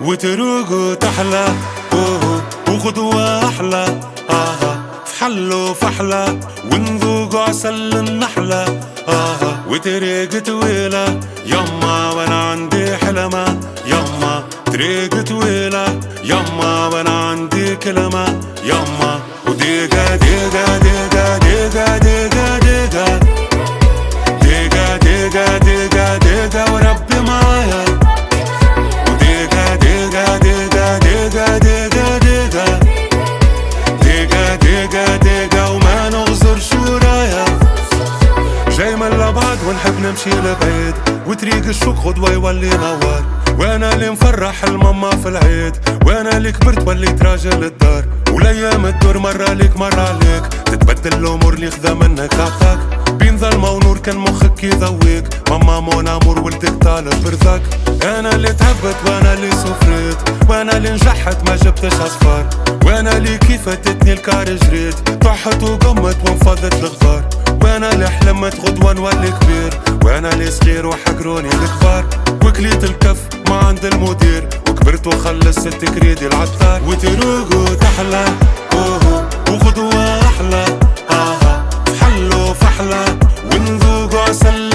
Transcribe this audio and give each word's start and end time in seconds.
وتروقوا 0.00 0.94
تحلى 0.94 1.46
وغدوة 2.68 3.48
أحلى. 3.48 4.00
آه 4.30 4.80
فحلوا 5.06 5.74
فحلى 5.74 6.40
ونذوقوا 6.72 7.40
عسل 7.40 7.96
النحلة. 7.96 8.80
آه 9.08 9.38
وتريق 9.68 10.38
طويلة. 10.38 11.20
يما 11.46 12.10
وأنا 12.12 12.50
عندي 12.50 12.96
حلمة. 12.96 13.60
يما 13.86 14.44
طريق 14.66 15.22
طويلة. 15.22 16.00
يما 16.24 16.86
وأنا 16.86 17.30
عندي 17.30 17.76
كلمة. 17.76 18.40
يما 18.64 19.20
وديقة 19.46 19.97
لبعض 39.38 39.58
ونحب 39.68 40.00
نمشي 40.00 40.30
لبعيد 40.30 40.94
وطريق 41.26 41.66
الشوق 41.66 42.06
غدوة 42.06 42.30
يولي 42.32 42.70
نوار. 42.70 43.24
وأنا 43.58 43.94
اللي 43.94 44.10
مفرح 44.10 44.64
الماما 44.64 45.10
في 45.10 45.28
العيد 45.28 45.76
وأنا 46.06 46.36
اللي 46.36 46.52
كبرت 46.52 46.88
وليت 46.88 47.22
راجل 47.22 47.64
الدار. 47.64 48.04
والايام 48.30 48.90
تدور 48.90 49.18
مرة 49.18 49.52
ليك 49.52 49.76
مرة 49.76 50.00
عليك 50.00 50.46
تتبدل 50.64 51.18
الأمور 51.18 51.54
اللي 51.54 51.70
خذا 51.70 51.94
منك 51.94 52.34
عطاك 52.34 52.78
بين 53.10 53.38
ظلمة 53.38 53.70
ونور 53.70 53.98
كان 53.98 54.16
مخك 54.16 54.64
يذويك. 54.64 55.24
ماما 55.50 55.80
mon 55.80 56.08
amour 56.08 56.40
ولدك 56.40 56.84
طالب 56.84 57.24
برضاك 57.24 57.62
أنا 58.04 58.34
اللي 58.34 58.52
تعبت 58.52 58.96
وأنا 59.06 59.34
اللي 59.34 59.50
سفريت 59.50 60.16
وأنا 60.48 60.76
اللي 60.76 60.90
نجحت 60.90 61.48
ما 61.48 61.56
جبتش 61.56 61.94
أصفار. 61.94 62.46
وأنا 62.84 63.16
اللي 63.16 63.38
كيف 63.38 63.62
فاتتني 63.62 64.12
ال 64.12 64.20
car 64.20 64.44
جريت. 64.44 65.24
طحت 65.24 65.62
وقمت 65.62 66.16
وانفضت 66.24 66.74
الغبار 66.74 67.24
وأنا 67.62 67.92
اللي 67.92 68.08
حلمت 68.08 68.60
غدوة 68.60 68.92
نولي 68.92 69.32
كبير. 69.40 69.80
وأنا 70.04 70.32
اللي 70.32 70.50
صغير 70.50 70.86
وحقروني 70.86 71.48
الكبار. 71.48 72.04
وكليت 72.44 72.84
الكف 72.84 73.18
ما 73.48 73.56
عند 73.56 73.84
المدير. 73.84 74.48
وكبرت 74.68 75.06
وخلصت 75.06 75.84
كريدي 75.84 76.26
العطار. 76.26 76.80
وتروق 76.86 77.56
وتحلى 77.56 78.24
وغدوة 79.50 80.07
احلى 82.78 83.04
ونذوق 83.52 84.14
عسل 84.14 84.67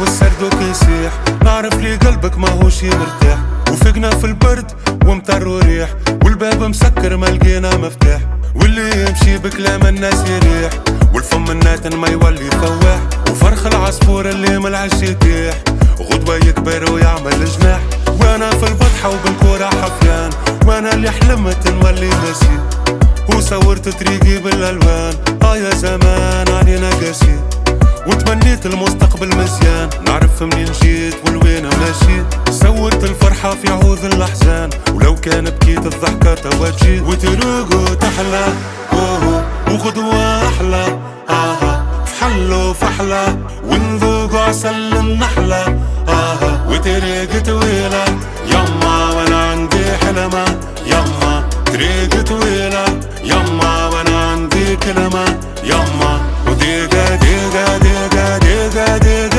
والسرد 0.00 0.52
يسيح 0.70 1.12
نعرف 1.44 1.74
لي 1.74 1.96
قلبك 1.96 2.38
ما 2.38 2.48
هوش 2.48 2.84
مرتاح. 2.84 3.38
وفقنا 3.70 4.10
في 4.10 4.24
البرد 4.24 4.72
ومطر 5.06 5.48
وريح. 5.48 5.88
والباب 6.24 6.62
مسكر 6.62 7.16
ما 7.16 7.26
لقينا 7.26 7.76
مفتاح. 7.76 8.20
واللي 8.54 9.06
يمشي 9.06 9.38
بكلام 9.38 9.86
الناس 9.86 10.14
يريح. 10.14 10.72
والفم 11.14 11.50
الناتن 11.50 11.96
ما 11.96 12.08
يولي 12.08 12.50
فواح. 12.50 12.98
وفرخ 13.30 13.66
العصفور 13.66 14.28
اللي 14.28 14.58
ملعش 14.58 14.92
يتيح. 15.02 15.54
غدوة 16.12 16.36
يكبر 16.36 16.92
ويعمل 16.92 17.44
جناح. 17.44 17.80
وأنا 18.20 18.50
في 18.50 18.66
البطحة 18.68 19.08
وبالكورة 19.08 19.70
حفيان. 19.82 20.30
وأنا 20.66 20.94
اللي 20.94 21.10
حلمت 21.10 21.68
نولي 21.68 22.08
ماشي 22.08 22.58
وصورت 23.36 23.88
طريقي 23.88 24.38
بالألوان. 24.38 25.14
آه 25.42 25.56
يا 25.56 25.74
زمان 25.74 26.48
علينا 26.48 26.90
قاسي. 26.90 27.40
وتمنيت 28.06 28.66
المستقبل 28.66 29.36
مزيان. 29.36 29.90
نعرف 30.06 30.42
منين 30.42 30.72
جيت 30.82 31.14
والوين 31.26 31.64
ماشي 31.64 32.24
صورت 32.50 33.04
الفرحة 33.04 33.54
في 33.54 33.70
عوض 33.72 34.04
الأحزان. 34.04 34.70
ولو 34.94 35.14
كان 35.14 35.44
بكيت 35.44 35.86
الضحكة 35.86 36.34
توا 36.34 36.70
تجي 36.70 37.00
وتروق 37.00 37.74
وتحلى. 37.74 38.44
أوه 38.92 39.44
وغدوة 39.68 40.48
أحلى. 40.48 40.98
آه 41.30 41.82
فحلو 42.06 42.74
فحلى 42.74 43.36
ونذوق 43.64 44.34
عسل 44.34 44.96
النحلة. 44.96 45.78
آه 46.08 46.68
وتريق 46.68 47.42
طويلة. 47.42 48.04
يما 48.46 49.10
وأنا 49.10 49.50
عندي 49.50 49.84
حلمة. 50.02 50.44
يما 50.86 51.48
طريق 51.66 52.22
طويلة. 52.22 52.84
يما 53.24 53.86
وأنا 53.88 54.30
عندي 54.30 54.76
كلمة. 54.76 55.38
يما 55.64 56.20
digga, 57.50 57.78
digga, 57.80 58.38
digga, 58.40 58.98
digga. 59.00 59.37